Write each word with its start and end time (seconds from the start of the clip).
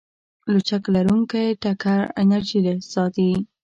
لچک 0.53 0.83
لرونکی 0.95 1.45
ټکر 1.61 1.99
انرژي 2.21 2.59
ساتي. 2.93 3.29